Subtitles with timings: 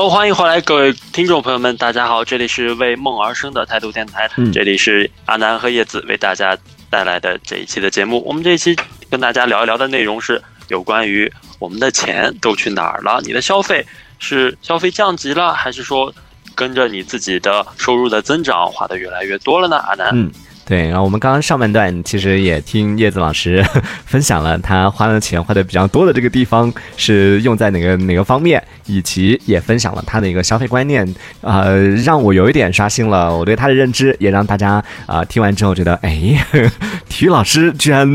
[0.00, 6.56] Hello，欢迎回来，各位听众朋友们，大家好，这里是为梦而生的态度电台，嗯这里是阿南和叶子为大家
[6.88, 8.24] 带来的这一期的节目。
[8.24, 8.74] 我们这一期
[9.10, 13.20] 跟大家聊一聊的内容是有关于我们的钱都去哪儿了？
[13.26, 13.84] 你的消费
[14.18, 16.10] 是消费降级了，还是说
[16.54, 19.76] 跟着你自己的收入的增长花的越来越多了呢？
[19.76, 20.30] 阿南，嗯，
[20.70, 20.86] 对。
[20.86, 23.66] 然后我们刚刚上半段其实也听叶子老师
[24.06, 31.06] 分享了他花的钱花的比较多的这个地方是用在哪个哪个方面，以及也分享了他的一个消费观念，
[31.40, 36.38] 呃，让我有一点刷新了我对他的认知，也让大家啊、听完之后觉得，哎，
[37.10, 38.08] 体育老师居然，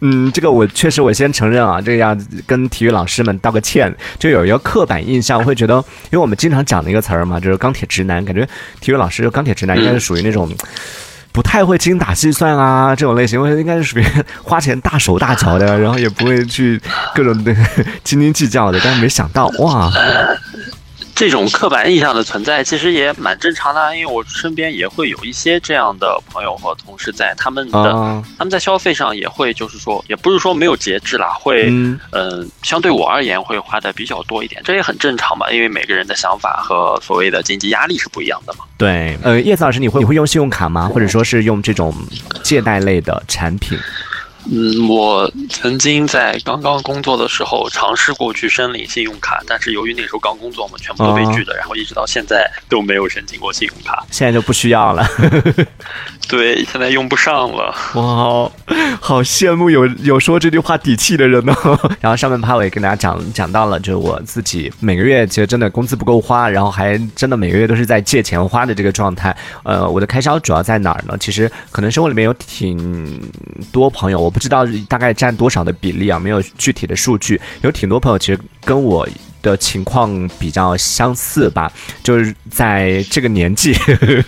[0.00, 5.74] 嗯，这个我确实我先承认啊，这个要跟体育老师们道个歉，就有一个刻板印象，会觉得，
[6.10, 8.46] 因为我们经常讲的一个词儿嘛，就是钢铁直男，感觉
[8.80, 10.48] 体育老师钢铁直男应该是属于那种。
[11.38, 14.04] 不太会精打细算啊，这种类型，我应该是属于
[14.42, 16.82] 花钱大手大脚的，然后也不会去
[17.14, 17.54] 各种的
[18.02, 18.80] 斤斤计较的。
[18.82, 19.88] 但是没想到，哇，
[21.18, 38.64] 这种刻板印象的存在其实也蛮正常的啊，因为我身边也会有一些这样的朋友和同事在，他们的、啊，他们在消费上也会，就是说，也不是说没有节制啦，会，嗯嗯、相对我而言会花的比较多一点，这也很正常嘛，因为每个人的想法和所谓的经济压力是不一样的嘛。
[38.76, 40.88] 对，呃，叶子老师，你会你会用信用卡吗？
[40.88, 41.92] 或者说是用这种
[42.44, 43.76] 借贷类的产品？
[44.46, 54.06] 嗯，我曾经在刚刚工作的时候尝试过去申领信用卡，但是由于那时候刚工作嘛，全部都被拒的，然后一直到现在都没有申请过信用卡。
[54.10, 55.06] 现在就不需要了。
[56.28, 57.74] 对，现在用不上了。
[57.94, 58.50] 哇，
[59.00, 61.78] 好羡慕有有说这句话底气的人哦。
[62.00, 69.34] 然后上面趴我也跟大家讲讲到了，就是我自己每个月其实真的工资不够花，然后还真的每个月都是在借钱花的这个状态。
[69.62, 71.16] 呃，我的开销主要在哪儿呢？
[71.18, 73.20] 其实可能生活里面有挺
[73.72, 77.40] 多朋友，我不知道大概占多少的比例啊，没有具体的数据。
[77.62, 79.08] 有挺多朋友其实跟我。
[79.42, 81.70] 的情况比较相似吧，
[82.02, 83.74] 就是在这个年纪，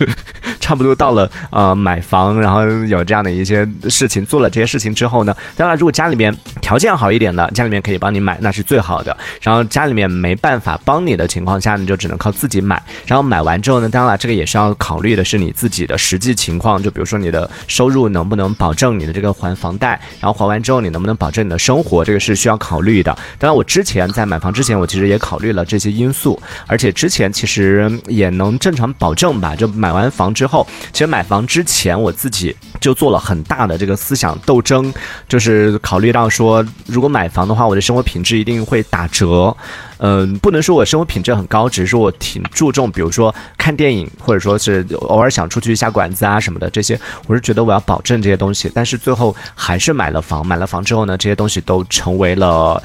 [0.59, 9.15] 差不多到了呃买房，然后有这样的一些事情，做了这些事情之后呢，当然如果家里面条件好一点的，家里面可以帮你买，那是最好的。
[9.41, 12.81] 然后家里面没办法帮你的情况下，你就只能靠自己买。
[13.05, 23.11] 然后买完之后呢，当然，这个也是要考虑的是你自己的实际情况，就比如说你的收入能不能保证你的这个还房贷，然后还完之后你能不能保证你的生活，这个是需要考虑的。
[23.37, 29.55] 当然，我之前在买房之前，我其实也考虑了这些因素，而且之前其实也能正常保证吧。
[29.55, 34.93] 就买完房之后，其实买房之前我自己就做了很大的这个思想斗争，
[35.27, 39.55] 就是考虑到说，如果买房的话，我的生活品质一定会打折。
[40.03, 48.71] 嗯，不能说我生活品质很高，只是说我挺注重，比如说看电影，或者说是偶尔想出去下馆子啊什么的这些，我是觉得我要保证这些东西。
[48.73, 52.81] 但是最后还是买了房，买了房之后呢，这些东西都成为了。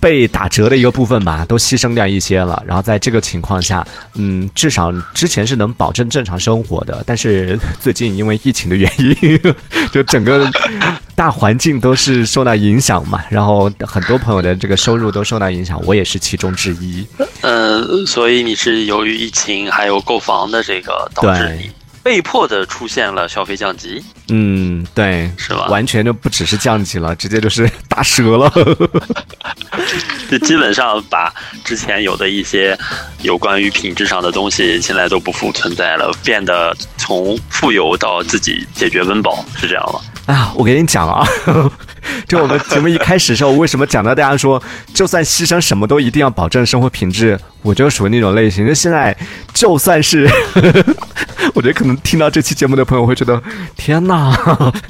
[0.00, 2.62] 被打折的一个部分吧，都牺牲掉一些了。
[2.66, 7.02] 然后在这个情况下，嗯，至少之前是能保证正常生活的。
[7.06, 9.40] 但是最近因为疫情的原因，
[9.92, 10.50] 就整个
[11.14, 13.22] 大环境都是受到影响嘛。
[13.30, 17.06] 然后很多朋友的这个收入都受到影响，我也是其中之一。
[17.42, 21.70] 嗯，所以你是由于疫情还有购房的这个导致你
[22.02, 25.66] 被迫的出现了消费降级，嗯，对，是吧？
[25.68, 28.50] 完全就不只是降级了，直接就是打折了。
[30.30, 31.32] 就基本上把
[31.64, 32.78] 之前有的一些
[33.22, 40.00] 有关于品质上的东西，现在都不复存在了，变得从富有到自己解决温饱，是这样吗？
[40.28, 41.26] 啊，我给你讲啊，
[42.28, 44.62] 就我们节目一开始的时候，为什么讲到大家说，
[44.92, 48.66] 就算牺牲什么都一定要保证生活品质，我就属于那种类型。
[48.66, 49.16] 就现在，
[49.54, 50.28] 就算是，
[51.54, 53.42] 我觉得可能听到这期节目的朋友会觉得，
[53.74, 54.30] 天哪，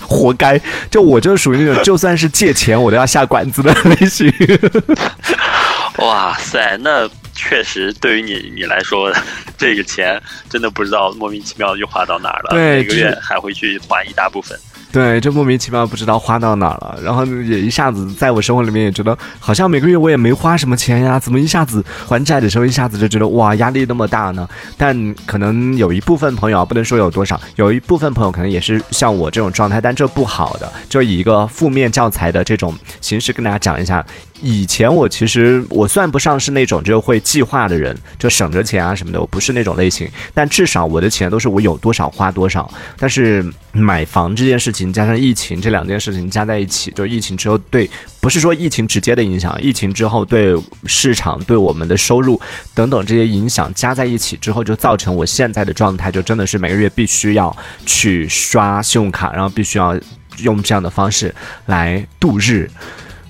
[0.01, 0.61] 活该！
[0.91, 4.33] 就我就属于那种，就算是借钱我都要下馆子的类型。
[5.99, 9.13] 哇塞，那确实对于你你来说，
[9.57, 14.59] 这个钱真的不知道莫名其妙就花到哪儿了，每个月还会去还一大部分。
[14.99, 24.49] 对，就莫名其妙不知道花到哪儿了，然后也一下子在我生活里面也觉得，好像每个月我也没花什么钱呀，怎么一下子还债的时候一下子就觉得哇压力那么大呢？
[24.77, 34.05] 但可能有一部分朋友啊，不能说有多少，有一部分朋友可能也是像我这种状态，但这不好的，就以一个负面教材的这种形式跟大家讲一下。
[34.43, 40.09] 以前我其实我算不上是那种就会计划的人，就省着钱啊什么的，我不是那种类型。
[40.33, 42.71] 但至少我的钱都是我有多少花多少。
[42.99, 47.89] 但是买房这件事情加上疫情这两件事情加在一起，就疫情之后对，
[48.21, 50.55] 不是说疫情直接的影响，疫情之后对
[50.87, 52.41] 市场、对我们的收入
[52.75, 57.55] 等等这些影响加在一起之后，就造成我现在的状态，就真的是每个月必须要
[57.87, 59.99] 去刷信用卡，然后必须要
[60.39, 61.35] 用这样的方式
[61.67, 62.71] 来度日。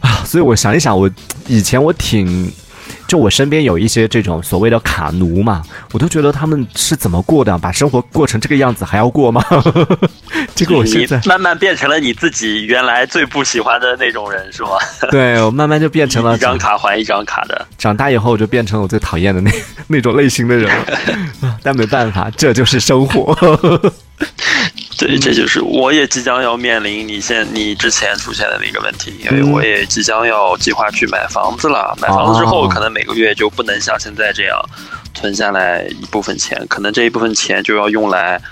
[0.01, 1.11] 啊，所以我想一想，我
[1.47, 2.51] 以前我挺
[3.07, 5.63] 就我身边有一些这种所谓的卡奴嘛，
[5.93, 9.43] 我都觉得他们是怎么过的，把生活过成这个样子还要过吗？
[10.55, 14.71] 结 果我现在慢慢变成了你自己原来最不喜欢的那种人，是吗？
[15.11, 17.67] 对，我慢慢就变成了 一张卡还一张卡的。
[17.79, 19.51] 长大以后，我就变成了我最讨厌的那
[19.89, 21.59] 那种类型的人了。
[21.63, 23.35] 但没办法，这就是生活。
[24.99, 31.97] 对，这就是我也即将要面临你现你之前出现的那个问题，因为我也即将要计划去买房子了。
[32.01, 34.61] 买房子之后，可能每个月就不能像现在这样
[35.15, 38.43] 存下来一部分钱，可能这一部分钱就要用来，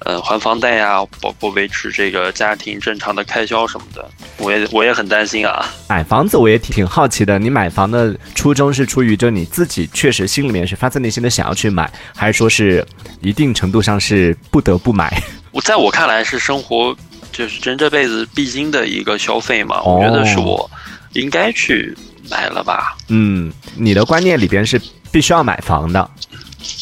[0.00, 4.08] 呃，还房贷呀，包括维持这个家庭正常的开销什么的。
[4.38, 5.66] 我也我也很担心啊。
[5.88, 12.86] 买房子我也挺挺好奇的，你买房的初衷是出于就你自己确实心里面是发自内心的想要去买，还是说是
[13.20, 15.10] 一定程度上是不得不买？
[15.50, 16.94] 我在我看来是生活，
[17.32, 19.82] 就是人这辈子必经的一个消费嘛。
[19.82, 20.70] 我觉得是我
[21.14, 21.96] 应该去
[22.30, 22.94] 买了吧。
[23.08, 24.78] 嗯，你的观念里边是
[25.10, 26.10] 必须要买房的。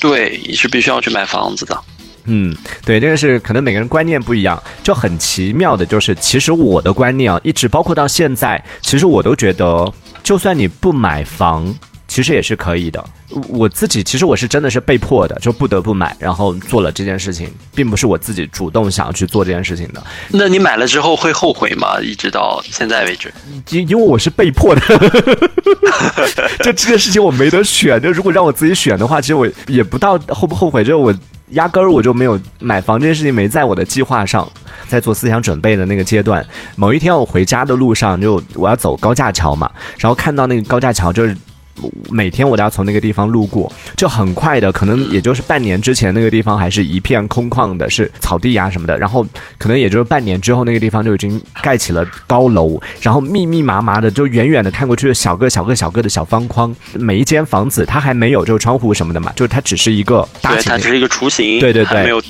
[0.01, 1.81] 对，是必须要去买房子的。
[2.25, 2.55] 嗯，
[2.85, 9.93] 对，这个是可能每个人观念不一样，就很奇妙的，就是其实我的观念啊，一直包括到现在，其实我都觉得，
[10.23, 11.75] 就算你不买房。
[12.07, 13.05] 其实也是可以的，
[13.49, 20.01] 我自己其实我是真的是被迫的，就不得不买，然后做了这件事情，并不是我自己主动想要去做这件事情的。
[20.29, 21.99] 那你买了之后会后悔吗？
[22.01, 23.33] 一直到现在为止，
[23.71, 24.81] 因因为我是被迫的，
[26.63, 28.01] 就这件事情我没得选。
[28.01, 31.13] 就如果让我自己选的话，其实我也不到后不后悔，就是我
[31.55, 34.49] 压根儿我就没有买房这件事情没在我的计划上，
[34.87, 36.47] 在做思想准备的那个阶段。
[36.77, 41.37] 某一天我回家的路上，就我要走高架桥嘛，然后看到那个高架桥就是。
[42.11, 48.97] 每天我都要从那个地方路过，就很快的，可能也就是半年之前那个地方还是一片空旷的，是草地呀什么的。
[48.99, 49.27] 然后
[49.59, 62.23] 可能也就是半年之后，那个地方就已经盖起了高楼，然后密密麻麻的，就远远的看过去，小个小个小个的小方框，每一间房子它还没有就是窗户什么的嘛，就是它只是一个大，对，它只是一个雏形，对对对，没有。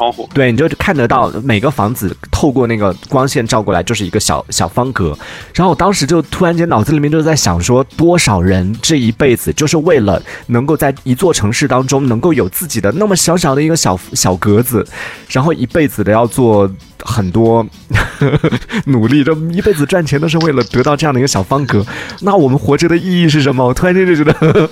[0.00, 5.14] 窗户对，你就看得到每个房子透过那个光线照过来，就是一个小小方格。
[5.54, 14.86] 然后我当时就突然间脑子里面就在想说，多少人这一辈子就是为了能够在一座城市当中能够有自己的那么小小的一个小小格子，
[15.28, 16.70] 然后一辈子的要做
[17.04, 17.66] 很多
[18.86, 21.84] 努力，这一辈子赚钱都是为了得到这样的一个小方格。
[22.22, 23.66] 那我们活着的意义是什么？
[23.66, 24.70] 我突然间就觉得。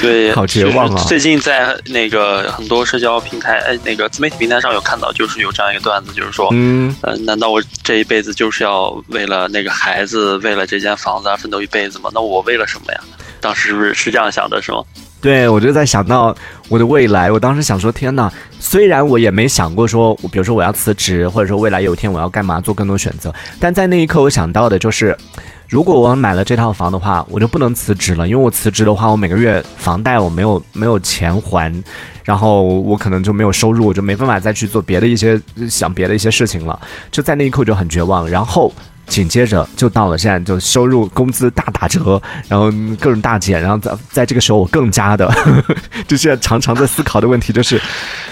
[0.00, 1.04] 对，好绝望啊！
[1.06, 12.10] 最近在那个很多社交平台，哎，那个自媒体平台上有看到，就是有这样一个段子，就是说，嗯，呃，难道我这一辈子就是要为了那个孩子，为了这间房子而奋斗一辈子吗？
[12.12, 13.00] 那我为了什么呀？
[13.40, 14.82] 当时是不是是这样想的，是吗？
[15.20, 16.36] 对，我就在想到
[16.68, 17.30] 我的未来。
[17.30, 18.30] 我当时想说，天哪！
[18.58, 25.16] 虽然我也没想过说，比如说我要辞职，或者说未来有一天我要干嘛，做更多选择，但在那一刻，我想到的就是。
[25.74, 31.82] 如果我买了这套房的话，我就不能辞职了，因为我辞职的话，我每个月房贷我没有没有钱还，
[32.22, 35.36] 然后我可能就没有收入，我就没办法再去做别的一些
[35.68, 36.78] 想别的一些事情了。
[37.10, 38.72] 就在那一刻就很绝望，然后
[39.08, 45.28] 紧接着就到了现在，就收入工资大打折，然后各种大减，然后在在这个时候我更加的，
[46.06, 47.82] 就现在常常在思考的问题就是，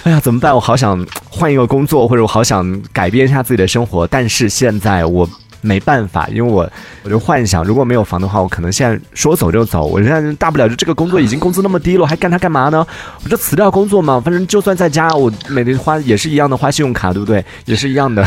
[0.05, 0.55] 哎呀怎么办？
[0.55, 5.29] 我好想换一个工作，或者我好想改变一下自己的生活，但是现在我。
[5.63, 6.71] 没办法，因为我
[7.03, 9.87] 我就幻想，如果没有房的话，我可能现在说走就走。
[9.87, 12.87] 我现在大不了就这个工作已经工资那么低了，我还干它干嘛呢？
[13.25, 17.43] 我就辞掉工作嘛，反正就算在家，我每天花也是一样的花信用卡，对不对？
[17.65, 18.23] 也是一样的。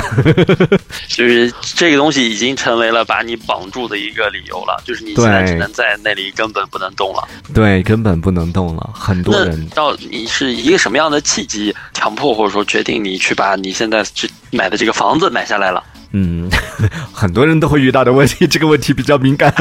[1.07, 7.27] 就是这个东西已经成为了把你绑住的一个理由了，就是你现在只能在那里根本不能动了。
[7.53, 8.89] 对，根本不能动了。
[8.93, 15.83] 很多人到你是一个什么样的契机，强迫或者说决定你去把你现在去买的这个房子买下来了？
[16.11, 16.49] 嗯，
[17.13, 19.53] 很多人都会遇到的问题，这个问题比较敏感，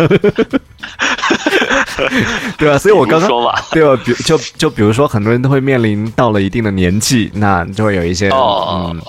[2.59, 2.79] 对吧？
[2.79, 4.01] 所以我刚刚说吧，对吧？
[4.05, 9.01] 比就就比如说，很多人都会面临到了一定的年纪，那就会有一些嗯，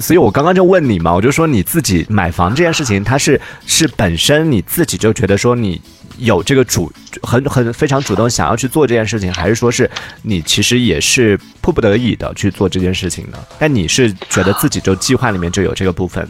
[0.00, 5.80] 所以我刚刚就问你嘛，我就说你自己买房这件事情，它是是本身你自己就觉得说你。
[6.18, 9.90] 有这个主很很非常主动想要去做这件事情，还是说是
[10.22, 13.38] 你其实也是迫不得已的去做这件事情呢？
[13.58, 16.28] 但你是觉得自己就计划里面就有这个部分？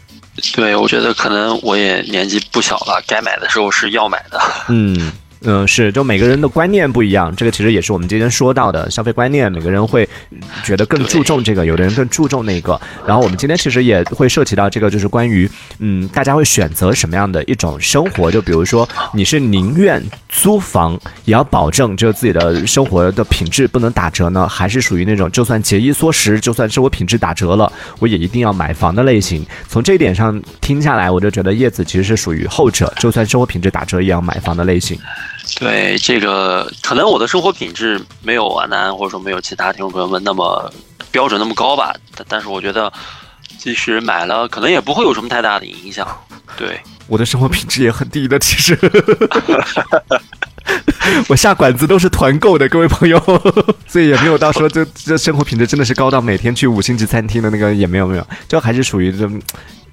[0.54, 4.40] 对，我觉得可能我也年纪不小了，该买的时候是要买的。
[4.68, 5.12] 嗯。
[5.42, 10.08] 嗯，是，就每个人的观念不一样，这个其实也是我们今天说到的消费观念，每个人会
[10.64, 12.80] 觉得更注重这个，有的人更注重那个。
[13.06, 18.30] 然后我们今天其实也会涉及到这个，就是关于，嗯，大家会选择什么样的一种生活？
[18.30, 29.46] 就比如说，你是宁愿租房也要保证就自己的生活的品质不能打折呢，还是属于那种就算节衣缩食，就算生活品质打折了，我也一定要买房的类型？
[29.68, 34.98] 从这一点上听下来，我就觉得叶子其实是属于后者，就算生活品质打折也要买房的类型。
[35.56, 40.72] 对这个，可能我的生活品质没有阿南或者说没有其他听众朋友们那么
[41.10, 42.92] 标准那么高吧，但但是我觉得，
[43.58, 46.06] 即使买了，可能也不会有什么太大的影响。
[46.56, 48.78] 对，我的生活品质也很低的，其实。
[51.28, 53.18] 我下馆子都是团购的，各位朋友，
[53.86, 59.28] 所以也没有到说这这生活品质真的是高到每天去五星级餐厅的那个也没有没有，就还是属于这。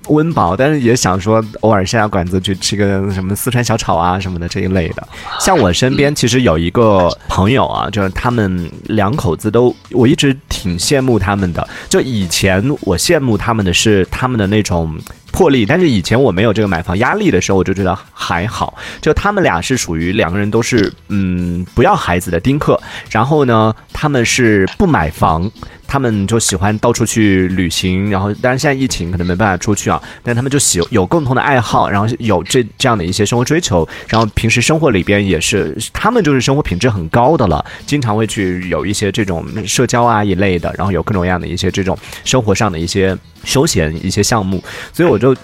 [0.08, 5.08] 温饱，但是也想说偶尔下下馆子去吃个什么四川小炒啊什么的这一类的。
[5.40, 11.68] 像我身边其实有一个朋友啊，就是他们两口子都，我一直挺羡慕他们的。
[11.90, 14.98] 就以前我羡慕他们的是他们的那种
[15.32, 18.78] 魄力，但是以前我没有这个买房压力的时候，我就觉得还好。
[19.02, 25.52] 就他们俩是属于两个人都是嗯不要孩子的丁克，然后呢他们是不买房。
[25.88, 44.64] 他们就喜欢到处去旅行，然后当然现在疫情可能没办法出去啊，但他们就喜有共同的爱好，然后有这这样的一些生活追求，然后平时生活里边也是他们就是生活品质很高的了，经常会去有一些这种社交啊一类的，然后有各种各样的一些这种生活上的一些休闲一些项目，
[44.94, 45.36] 所以我就。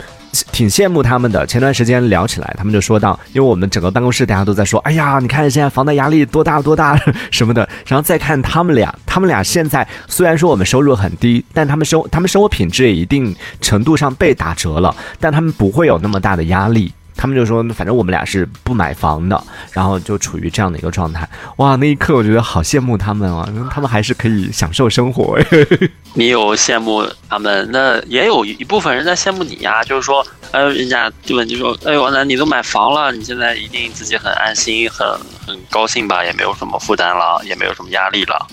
[0.51, 1.45] 挺羡慕他们的。
[1.45, 7.67] 前段时间聊起来，他们就说到，因为我们整个办公室大家都在说，哎呀，你看现在房贷压力多大多大什么的。
[7.85, 16.93] 然后再看他们俩，他们俩现在虽然说我们收入很低，但他们生他们生活品质也一定程度上被打折了，但他们不会有那么大的压力。
[17.15, 19.41] 他们就说，反正我们俩是不买房的，
[19.71, 21.27] 然后就处于这样的一个状态。
[21.57, 25.37] 哇，那一刻我觉得好羡慕他们啊，他们还是可以享受生活。
[26.13, 29.83] 你有羡慕他们，那也有一部分人在羡慕你呀。
[29.83, 35.07] 就是说，哎，人家就问你说，哎呦，那你都买房了，你现在一定自己很安心、很
[35.45, 36.23] 很高兴吧？
[36.23, 38.47] 也没有什么负担了，也没有什么压力了。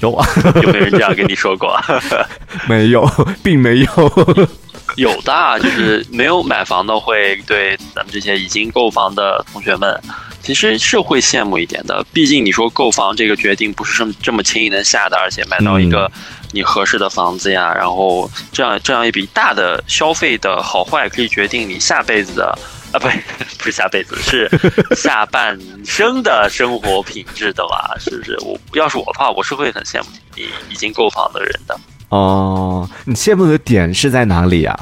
[0.00, 0.26] 有啊，
[0.62, 1.76] 有没有人这样跟你说过？
[2.68, 3.08] 没有，
[3.42, 4.48] 并没有。
[4.96, 10.00] 有的，就是没有买房的，会对咱们这些已经购房的同学们，
[10.42, 12.04] 其实是会羡慕一点的。
[12.12, 16.10] 毕竟你说购房这个决定不是这么这么轻易能下的，而且买到一个
[16.52, 22.58] 你合适的房子呀，然后这样这样一笔大的消费的好坏，可以决定你下辈子的
[22.92, 23.06] 啊，不
[23.58, 24.50] 不是下辈子，是
[24.96, 27.94] 下半生的生活品质的吧？
[28.00, 28.36] 是不是？
[28.42, 31.78] 我要是我的话，我是会很羡慕你已经购房的人的。
[32.08, 34.78] 哦，你羡慕的点是在哪里呀？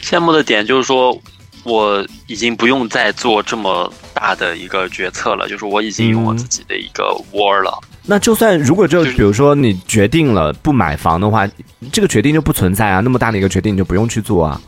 [0.00, 1.16] 羡慕的点就是说，
[1.64, 7.78] 我已经不用再做这么大的一个决策了，就是我已经有我自己的一个窝了。
[8.04, 11.48] 那就算如果就比如说你决定了不买房的话，
[11.92, 14.60] 这个决定就不存在啊，那么大的一个决定你就不用去做啊。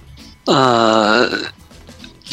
[0.45, 1.29] 呃。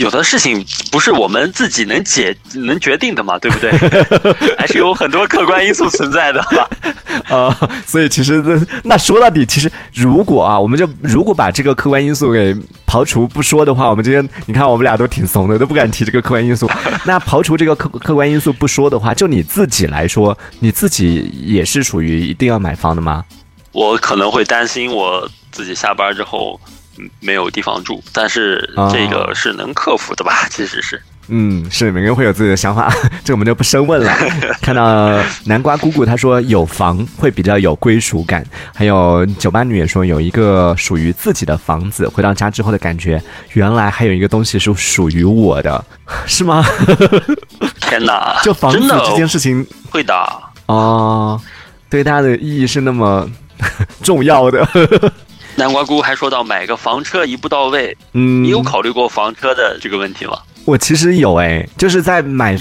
[0.02, 3.72] 有的事情不是我们自己能解能决定的嘛，对不对？
[4.58, 6.42] 还是有很多客观因素存在的。
[7.30, 7.56] 啊，
[7.86, 12.56] 所以其实那那说到底，其实如果啊，我们就如果把这个客观因素给
[12.88, 16.68] 刨除不说的话，我们今天你看我们俩都挺怂的，都不敢提这个客观因素。
[17.06, 23.24] 那刨除这个客客观因素不说的话，就你自己来说，你自己也是属于一定要买房的吗？
[23.72, 26.60] 我可能会担心我自己下班之后。
[27.20, 30.48] 没有地方住，但是这个是能克服的吧？
[30.52, 32.94] 其实是，嗯，是每个人会有自己的想法，
[33.24, 34.14] 这我们就不深问了。
[34.62, 38.46] 看 到南瓜姑姑她说有房会比较有归属感，
[38.76, 43.22] 还有酒吧女也说有一个属于自己的房子，回到家之后的感觉，
[43.54, 45.84] 原来还有一个东西是属于我的，
[46.26, 46.64] 是吗？
[47.82, 50.14] 天哪，就房子这件事情会的
[50.68, 51.40] 哦，
[51.90, 53.30] 对大家的意义是那么
[54.02, 54.68] 重要的。
[55.56, 60.40] 南瓜姑还说到买个房车一步到位，嗯，你有考虑过房车的这个问题吗？
[60.66, 62.56] 我其实有哎，就是在买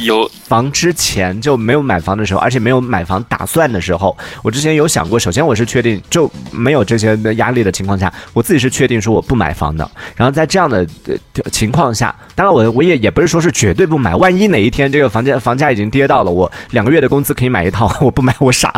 [0.46, 5.18] 房之前就没有买房的时候，而且没有买房打算的时候，我之前有想过。
[5.18, 9.88] 首先，我是确定就没有这些的压力的情况下，我自己是确定说我不买房的。
[10.16, 11.14] 然后在这样的呃
[11.52, 14.16] 情况下，当然我我也也不是说是绝对不买。
[14.16, 18.70] 万一哪一天这个房价房价已经跌到了我两个月的工资可以买一套， 我不买我傻。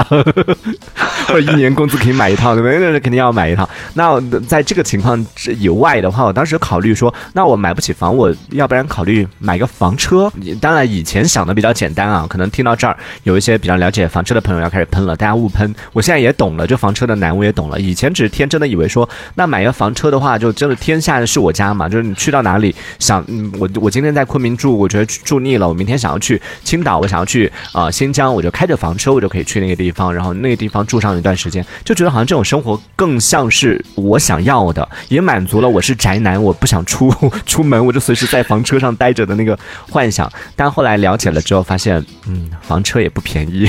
[1.29, 2.79] 或者一年工资可以买一套，对不对？
[2.93, 3.69] 那肯定要买一套。
[3.95, 9.12] 那在这个情况之以外的话，我当时考虑说，那我买不起房，我要不然考虑。
[9.13, 15.75] 去买个房车，当然以前想的比较简单啊，可能听到这儿有一些比较了解房车的朋友要开始喷了，大家勿喷。
[15.93, 17.79] 我现在也懂了，就房车的难我也懂了。
[17.79, 23.23] 以前只是天真的以为说，那买个房车的话，就真的天下是我家嘛，就是你去到哪里想，
[23.59, 37.15] 我我今天在昆明住，我觉得住腻了，我明天想要去青岛，我想要去啊新疆，我就开着房车，我就可以去那个地方，然后那个地方住上一段时间，就觉得好像这种生活更像是我想要的，也满足了我是宅男，我不想出
[37.45, 38.97] 出门，我就随时在房车上。
[39.03, 39.59] 待着的那个
[39.91, 43.67] 幻想，但后来了解了之后，发现，嗯，房车也不便宜。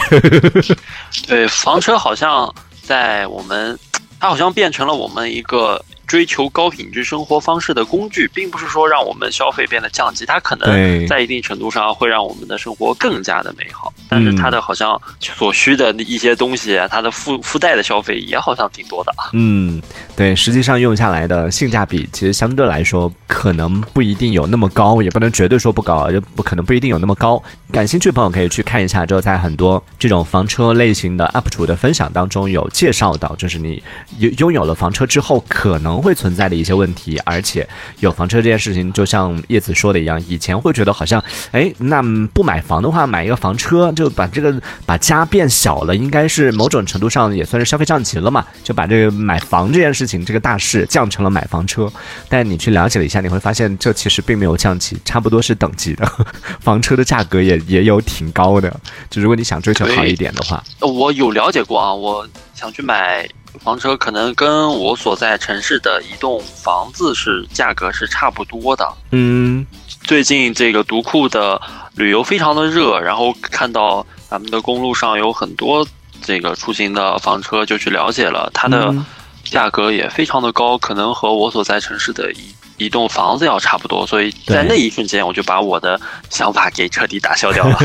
[1.28, 3.76] 对，房车好像在我们，
[4.20, 13.92] 它好像变成了我们一个追求高品质生活方式的工具，并不是说让我们消费变得降级，它可能在一定程度上会让我们的生活更加的美好。
[14.14, 19.12] 但是它的好像所需的一些东西啊，它的附附带的消费也好像挺多的。
[19.18, 19.32] 啊。
[19.34, 19.82] 嗯，
[20.16, 27.42] 对，实际上用下来的性价比其实相对来说可能不一定有那么高，也不能绝对说不高，就不可能不一定有那么高。
[27.72, 33.64] 感兴趣的朋友可以去看一下，之后在很多这种房车类型的 UP 主的分享当中有介绍到，就是。
[33.64, 33.82] 你
[34.20, 37.66] 拥拥有了房车之后可能会存在的一些问题，而且
[38.02, 42.02] 有房车这件事情，就像叶子说的一样，以前会觉得好像，哎，那
[42.34, 44.54] 不买房的话，买一个房车就把这个
[44.86, 51.92] 把家变小了，应该是某种程度上也算是消费降级了嘛，就把这个买房这件事情这个大事降成了买房车。
[52.30, 56.10] 但你去了解了一下，你会发现这其实并没有降级，差不多是等级的，
[56.60, 58.74] 房车的价格也也有挺高的。
[59.10, 63.28] 就如果你想追求好一点的话，我有了解过啊，我想去买
[63.64, 68.88] 房车，可能跟我所在城市的一栋房子是价格是差不多的。
[69.12, 69.66] 嗯，
[70.02, 71.62] 最近这个独库的
[71.96, 75.86] 旅游非常的热，然后看到咱们的公路上有很多
[76.22, 79.06] 这个出行的房车，就去了解了，它的嗯
[79.44, 87.78] 价格也非常的高，可能和我所在城市的一一栋房子要差不多，所以在那一瞬间，我就把我的想法给彻底打消掉了。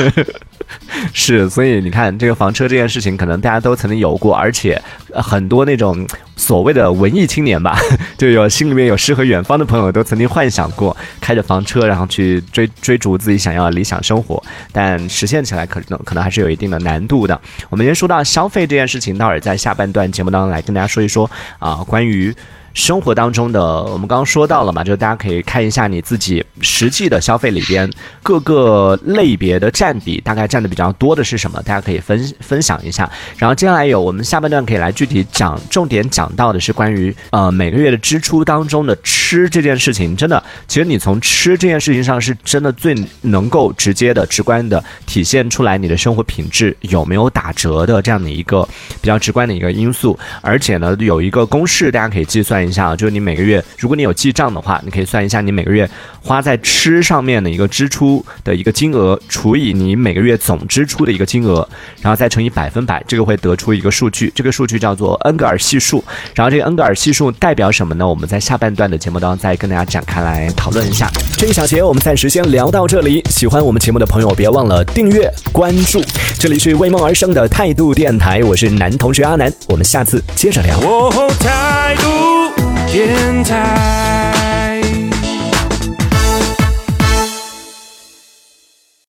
[1.14, 4.74] 是，所以你看，这个房车这件事情，可能大家都曾经有过，而且、
[5.07, 7.78] 呃很多那种所谓的文艺青年吧，
[8.18, 17.40] 就有心里面有诗和远方的朋友，都曾经幻想过开着房车，然后去追追逐自己想要的理想生活，但实现起来可能可能还是有一定的难度的。
[17.70, 22.34] 我们先说到消费这件事情，待会在下半段节目当中来跟大家说一说啊、关于。
[22.74, 27.90] 生活当中的，我们刚刚说到了嘛，就是大家可以看一下你自己实际的消费里边
[28.22, 31.60] 各个类别的占比，大概占的比较多的是什么？
[31.62, 33.10] 大家可以分分享一下。
[33.36, 40.16] 然后接下来有我们下半段可以来具体讲，重点讲到的是关于呃每个月的支出当中的吃这件事情。
[40.16, 48.68] 真的，其实你从吃这件事情上是真的最能够直接的、直观的体现出来你的生活品质有没有打折的这样的一个
[49.00, 50.18] 比较直观的一个因素。
[50.42, 55.88] 而且呢，有一个公式，大家可以计算一下，就是你每个月，如果你有记账的话，你可以算一下你每个月
[56.20, 61.66] 花在吃上面的一个支出的一个金额，除以你每个月总支出的一个金额，
[62.02, 66.02] 然后再乘以百分百，这个会得出一个数据，这个数据叫叫做恩格尔系数。
[66.34, 68.08] 然后这个恩格尔系数代表什么呢？
[68.08, 71.10] 我们在下半段的节目当中再跟大家展开来讨论一下。
[71.36, 76.02] 这一小节我们暂时先聊到这里，喜欢我们节目的朋友别忘了订阅关注。
[76.38, 80.78] 这里是为梦而生的态度电台，我是男同学阿南，我们下次接着聊。
[80.80, 84.37] 哦，态度电台。